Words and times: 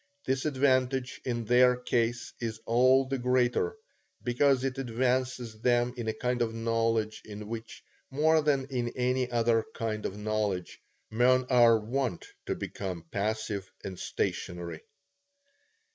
This 0.25 0.45
advantage 0.45 1.21
in 1.25 1.45
their 1.45 1.75
case 1.77 2.33
is 2.39 2.59
all 2.65 3.05
the 3.05 3.19
greater, 3.19 3.77
because 4.23 4.63
it 4.63 4.79
advances 4.79 5.61
them 5.61 5.93
in 5.95 6.07
a 6.07 6.13
kind 6.15 6.41
of 6.41 6.55
knowledge 6.55 7.21
in 7.23 7.47
which, 7.47 7.83
more 8.09 8.41
than 8.41 8.65
in 8.71 8.89
any 8.95 9.29
other 9.29 9.63
kind 9.75 10.07
of 10.07 10.17
knowledge, 10.17 10.81
men 11.11 11.45
are 11.51 11.77
wont 11.77 12.25
to 12.47 12.55
become 12.55 13.05
passive 13.11 13.71
and 13.83 13.99
stationary. 13.99 14.81